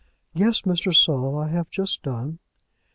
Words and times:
"Yes, 0.33 0.61
Mr. 0.61 0.95
Saul, 0.95 1.37
I 1.37 1.49
have 1.49 1.69
just 1.69 2.01
done." 2.01 2.39